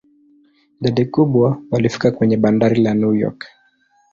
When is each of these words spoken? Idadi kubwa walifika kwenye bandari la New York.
Idadi 0.81 1.05
kubwa 1.05 1.61
walifika 1.71 2.11
kwenye 2.11 2.37
bandari 2.37 2.81
la 2.83 2.93
New 2.93 3.13
York. 3.13 3.45